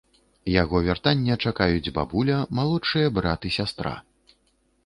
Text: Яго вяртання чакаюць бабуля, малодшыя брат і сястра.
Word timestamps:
Яго 0.61 0.79
вяртання 0.87 1.35
чакаюць 1.49 1.93
бабуля, 1.97 2.39
малодшыя 2.61 3.15
брат 3.19 3.39
і 3.51 3.53
сястра. 3.61 3.93